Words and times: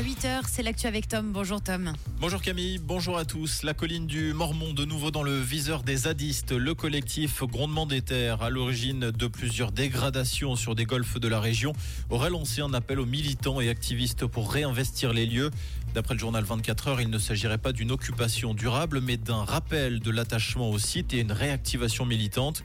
À 0.00 0.02
8h, 0.02 0.44
c'est 0.48 0.62
l'actu 0.62 0.86
avec 0.86 1.08
Tom. 1.08 1.30
Bonjour 1.30 1.60
Tom. 1.60 1.92
Bonjour 2.20 2.40
Camille, 2.40 2.78
bonjour 2.78 3.18
à 3.18 3.26
tous. 3.26 3.62
La 3.64 3.74
colline 3.74 4.06
du 4.06 4.32
Mormont, 4.32 4.72
de 4.72 4.86
nouveau 4.86 5.10
dans 5.10 5.22
le 5.22 5.38
viseur 5.38 5.82
des 5.82 5.94
zadistes. 5.96 6.52
Le 6.52 6.74
collectif 6.74 7.42
Grondement 7.42 7.84
des 7.84 8.00
Terres, 8.00 8.40
à 8.40 8.48
l'origine 8.48 9.10
de 9.10 9.26
plusieurs 9.26 9.72
dégradations 9.72 10.56
sur 10.56 10.74
des 10.74 10.86
golfs 10.86 11.20
de 11.20 11.28
la 11.28 11.38
région, 11.38 11.74
aurait 12.08 12.30
lancé 12.30 12.62
un 12.62 12.72
appel 12.72 12.98
aux 12.98 13.04
militants 13.04 13.60
et 13.60 13.68
activistes 13.68 14.24
pour 14.24 14.50
réinvestir 14.50 15.12
les 15.12 15.26
lieux. 15.26 15.50
D'après 15.92 16.14
le 16.14 16.20
journal 16.20 16.44
24 16.44 16.88
heures, 16.88 17.00
il 17.00 17.10
ne 17.10 17.18
s'agirait 17.18 17.58
pas 17.58 17.72
d'une 17.72 17.90
occupation 17.90 18.54
durable, 18.54 19.00
mais 19.00 19.16
d'un 19.16 19.44
rappel 19.44 19.98
de 19.98 20.10
l'attachement 20.12 20.70
au 20.70 20.78
site 20.78 21.12
et 21.12 21.18
une 21.18 21.32
réactivation 21.32 22.06
militante. 22.06 22.62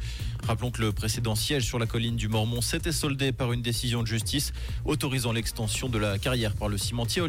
Rappelons 0.48 0.70
que 0.70 0.82
le 0.82 0.92
précédent 0.92 1.34
siège 1.34 1.66
sur 1.66 1.80
la 1.80 1.88
colline 1.88 2.16
du 2.16 2.28
Mormont 2.28 2.62
s'était 2.62 2.92
soldé 2.92 3.32
par 3.32 3.52
une 3.52 3.64
décision 3.64 4.04
de 4.04 4.08
justice 4.08 4.54
autorisant 4.86 5.32
l'extension 5.32 5.90
de 5.90 5.98
la 5.98 6.20
carrière 6.20 6.54
par 6.54 6.70
le 6.70 6.78
cimentier 6.78 7.24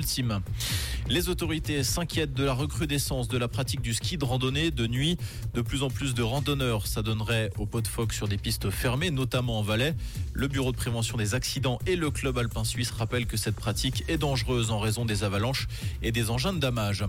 Les 1.09 1.29
autorités 1.29 1.83
s'inquiètent 1.83 2.35
de 2.35 2.45
la 2.45 2.53
recrudescence 2.53 3.29
de 3.29 3.39
la 3.39 3.49
pratique 3.49 3.81
du 3.81 3.95
ski 3.95 4.19
de 4.19 4.25
randonnée 4.25 4.71
de 4.71 4.87
nuit. 4.87 5.17
De 5.55 5.63
plus 5.63 5.83
en 5.83 5.89
plus 5.89 6.13
de 6.15 6.23
randonneurs 6.23 6.87
s'adonneraient 6.87 7.51
au 7.57 7.65
pot 7.65 7.81
de 7.81 7.89
phoque 7.89 8.13
sur 8.13 8.29
des 8.29 8.37
pistes 8.37 8.71
fermées, 8.71 9.11
notamment 9.11 9.59
en 9.59 9.63
Valais. 9.63 9.95
Le 10.33 10.49
Bureau 10.49 10.73
de 10.73 10.77
prévention 10.77 11.17
des 11.17 11.35
accidents 11.35 11.79
et 11.87 11.97
le 11.97 12.11
Club 12.11 12.37
alpin 12.37 12.65
suisse 12.65 12.91
rappellent 12.91 13.27
que 13.27 13.37
cette 13.37 13.57
pratique 13.57 14.05
est 14.09 14.19
dangereuse 14.19 14.71
en 14.71 14.79
raison 14.79 15.05
des 15.05 15.25
avalanches 15.25 15.69
et 16.03 16.13
des 16.13 16.31
engins 16.31 16.53
de 16.53 16.59
damage. 16.59 17.05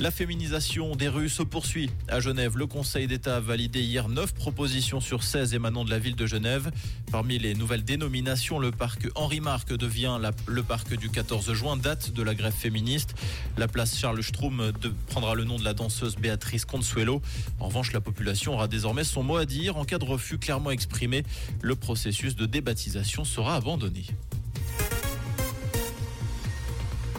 La 0.00 0.10
féminisation 0.10 0.96
des 0.96 1.06
rues 1.06 1.28
se 1.28 1.44
poursuit. 1.44 1.88
À 2.08 2.18
Genève, 2.18 2.58
le 2.58 2.66
Conseil 2.66 3.06
d'État 3.06 3.36
a 3.36 3.40
validé 3.40 3.80
hier 3.80 4.08
9 4.08 4.34
propositions 4.34 5.00
sur 5.00 5.22
16 5.22 5.54
émanant 5.54 5.84
de 5.84 5.90
la 5.90 6.00
ville 6.00 6.16
de 6.16 6.26
Genève. 6.26 6.72
Parmi 7.12 7.38
les 7.38 7.54
nouvelles 7.54 7.84
dénominations, 7.84 8.58
le 8.58 8.72
parc 8.72 9.06
Henri 9.14 9.40
Marc 9.40 9.72
devient 9.72 10.18
le 10.46 10.62
parc 10.64 10.96
du 10.96 11.10
14 11.10 11.52
juin, 11.52 11.76
date 11.76 12.12
de 12.12 12.22
la 12.24 12.34
grève 12.34 12.52
féministe. 12.52 13.14
La 13.56 13.68
place 13.68 13.96
Charles 13.96 14.22
Stroum 14.24 14.72
prendra 15.06 15.36
le 15.36 15.44
nom 15.44 15.58
de 15.58 15.64
la 15.64 15.74
danseuse 15.74 16.16
Béatrice 16.16 16.64
Consuelo. 16.64 17.22
En 17.60 17.68
revanche, 17.68 17.92
la 17.92 18.00
population 18.00 18.54
aura 18.54 18.66
désormais 18.66 19.04
son 19.04 19.22
mot 19.22 19.36
à 19.36 19.46
dire. 19.46 19.76
En 19.76 19.84
cas 19.84 19.98
de 19.98 20.04
refus 20.04 20.38
clairement 20.38 20.72
exprimé, 20.72 21.22
le 21.62 21.76
processus 21.76 22.34
de 22.34 22.46
débaptisation 22.46 23.24
sera 23.24 23.54
abandonné. 23.54 24.04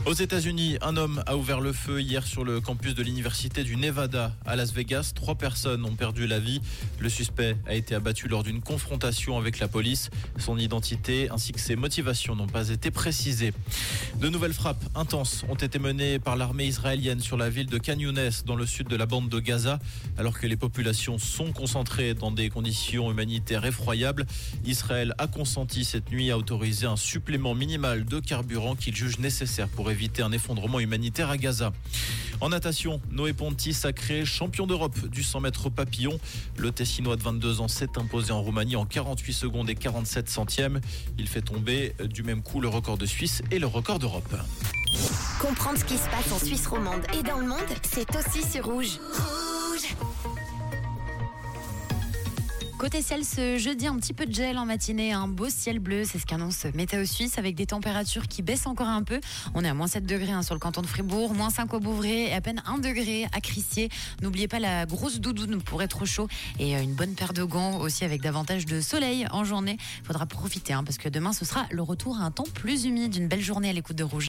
Aux 0.05 0.13
États-Unis, 0.13 0.77
un 0.83 0.97
homme 0.97 1.23
a 1.25 1.35
ouvert 1.35 1.59
le 1.59 1.73
feu 1.73 1.99
hier 1.99 2.27
sur 2.27 2.43
le 2.43 2.61
campus 2.61 2.93
de 2.93 3.01
l'université 3.01 3.63
du 3.63 3.75
Nevada 3.75 4.35
à 4.45 4.55
Las 4.55 4.71
Vegas. 4.71 5.13
Trois 5.15 5.33
personnes 5.33 5.83
ont 5.83 5.95
perdu 5.95 6.27
la 6.27 6.37
vie. 6.37 6.61
Le 6.99 7.09
suspect 7.09 7.57
a 7.65 7.73
été 7.73 7.95
abattu 7.95 8.27
lors 8.27 8.43
d'une 8.43 8.61
confrontation 8.61 9.35
avec 9.35 9.57
la 9.57 9.67
police. 9.67 10.11
Son 10.37 10.59
identité 10.59 11.27
ainsi 11.31 11.53
que 11.53 11.59
ses 11.59 11.75
motivations 11.75 12.35
n'ont 12.35 12.45
pas 12.45 12.69
été 12.69 12.91
précisées. 12.91 13.51
De 14.19 14.29
nouvelles 14.29 14.53
frappes 14.53 14.85
intenses 14.93 15.43
ont 15.49 15.55
été 15.55 15.79
menées 15.79 16.19
par 16.19 16.35
l'armée 16.35 16.67
israélienne 16.67 17.19
sur 17.19 17.35
la 17.35 17.49
ville 17.49 17.65
de 17.65 17.79
Khan 17.79 17.97
dans 18.45 18.55
le 18.55 18.67
sud 18.67 18.87
de 18.87 18.95
la 18.95 19.07
bande 19.07 19.29
de 19.29 19.39
Gaza. 19.39 19.79
Alors 20.19 20.39
que 20.39 20.45
les 20.45 20.57
populations 20.57 21.17
sont 21.17 21.51
concentrées 21.51 22.13
dans 22.13 22.29
des 22.29 22.49
conditions 22.51 23.09
humanitaires 23.09 23.65
effroyables, 23.65 24.27
Israël 24.65 25.15
a 25.17 25.25
consenti 25.25 25.83
cette 25.83 26.11
nuit 26.11 26.29
à 26.29 26.37
autoriser 26.37 26.85
un 26.85 26.95
supplément 26.95 27.55
minimal 27.55 28.05
de 28.05 28.19
carburant 28.19 28.75
qu'il 28.75 28.95
juge 28.95 29.17
nécessaire 29.17 29.67
pour 29.67 29.89
éviter 29.89 29.94
un 30.19 30.31
effondrement 30.31 30.79
humanitaire 30.79 31.29
à 31.29 31.37
Gaza. 31.37 31.71
En 32.41 32.49
natation, 32.49 33.01
Noé 33.11 33.33
Ponti 33.33 33.73
sacré 33.73 34.25
champion 34.25 34.67
d'Europe 34.67 35.07
du 35.07 35.23
100 35.23 35.41
mètres 35.41 35.69
papillon. 35.69 36.19
Le 36.57 36.71
Tessinois 36.71 37.15
de 37.15 37.23
22 37.23 37.61
ans 37.61 37.67
s'est 37.67 37.97
imposé 37.97 38.31
en 38.31 38.41
Roumanie 38.41 38.75
en 38.75 38.85
48 38.85 39.33
secondes 39.33 39.69
et 39.69 39.75
47 39.75 40.29
centièmes. 40.29 40.81
Il 41.17 41.27
fait 41.27 41.41
tomber 41.41 41.93
du 42.03 42.23
même 42.23 42.41
coup 42.41 42.59
le 42.59 42.67
record 42.67 42.97
de 42.97 43.05
Suisse 43.05 43.41
et 43.51 43.59
le 43.59 43.67
record 43.67 43.99
d'Europe. 43.99 44.35
Comprendre 45.39 45.79
ce 45.79 45.85
qui 45.85 45.97
se 45.97 46.09
passe 46.09 46.31
en 46.31 46.39
Suisse 46.39 46.67
romande 46.67 47.01
et 47.17 47.23
dans 47.23 47.39
le 47.39 47.47
monde, 47.47 47.59
c'est 47.83 48.07
aussi 48.15 48.43
sur 48.49 48.65
Rouge. 48.65 48.99
Rouge 49.13 50.34
Côté 52.77 53.01
ciel, 53.01 53.23
ce 53.23 53.57
jeudi, 53.57 53.87
un 53.87 53.95
petit 53.95 54.13
peu 54.13 54.25
de 54.25 54.33
gel 54.33 54.57
en 54.57 54.65
matinée, 54.65 55.13
un 55.13 55.29
beau 55.29 55.47
ciel 55.49 55.79
bleu, 55.79 56.03
c'est 56.03 56.19
ce 56.19 56.25
qu'annonce 56.25 56.65
Météo 56.73 57.05
Suisse 57.05 57.37
avec 57.37 57.55
des 57.55 57.65
températures 57.65 58.27
qui 58.27 58.41
baissent 58.41 58.67
encore 58.67 58.89
un 58.89 59.01
peu. 59.01 59.21
On 59.53 59.63
est 59.63 59.69
à 59.69 59.73
moins 59.73 59.87
7 59.87 60.05
degrés 60.05 60.33
hein, 60.33 60.41
sur 60.41 60.53
le 60.53 60.59
canton 60.59 60.81
de 60.81 60.85
Fribourg, 60.85 61.33
moins 61.33 61.49
5 61.49 61.73
au 61.73 61.79
Bouvray 61.79 62.27
et 62.27 62.33
à 62.33 62.41
peine 62.41 62.61
1 62.65 62.79
degré 62.79 63.27
à 63.31 63.39
Crissier. 63.39 63.89
N'oubliez 64.21 64.49
pas 64.49 64.59
la 64.59 64.85
grosse 64.85 65.21
doudoune 65.21 65.61
pour 65.61 65.83
être 65.83 66.03
chaud 66.03 66.27
et 66.59 66.75
euh, 66.75 66.81
une 66.81 66.93
bonne 66.93 67.15
paire 67.15 67.31
de 67.31 67.43
gants 67.43 67.79
aussi 67.79 68.03
avec 68.03 68.21
davantage 68.21 68.65
de 68.65 68.81
soleil 68.81 69.25
en 69.31 69.45
journée. 69.45 69.77
Faudra 70.03 70.25
profiter 70.25 70.73
hein, 70.73 70.83
parce 70.83 70.97
que 70.97 71.07
demain 71.07 71.31
ce 71.31 71.45
sera 71.45 71.67
le 71.71 71.81
retour 71.81 72.17
à 72.17 72.23
un 72.23 72.31
temps 72.31 72.43
plus 72.53 72.83
humide, 72.83 73.15
une 73.15 73.29
belle 73.29 73.41
journée 73.41 73.69
à 73.69 73.73
l'écoute 73.73 73.95
de 73.95 74.03
Rouge. 74.03 74.23